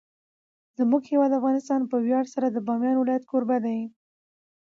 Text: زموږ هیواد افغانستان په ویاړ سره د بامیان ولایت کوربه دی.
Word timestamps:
زموږ 0.77 1.01
هیواد 1.11 1.31
افغانستان 1.39 1.81
په 1.91 1.97
ویاړ 2.05 2.25
سره 2.33 2.47
د 2.49 2.57
بامیان 2.67 2.95
ولایت 2.99 3.23
کوربه 3.31 3.57
دی. 3.65 3.79